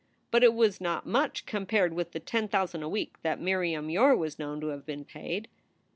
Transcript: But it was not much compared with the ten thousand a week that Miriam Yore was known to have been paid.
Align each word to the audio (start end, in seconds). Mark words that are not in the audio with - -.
But 0.31 0.43
it 0.43 0.55
was 0.55 0.81
not 0.81 1.05
much 1.05 1.45
compared 1.45 1.93
with 1.93 2.11
the 2.11 2.19
ten 2.19 2.47
thousand 2.47 2.81
a 2.81 2.89
week 2.89 3.21
that 3.21 3.39
Miriam 3.39 3.87
Yore 3.91 4.15
was 4.17 4.39
known 4.39 4.59
to 4.61 4.69
have 4.69 4.83
been 4.83 5.05
paid. 5.05 5.47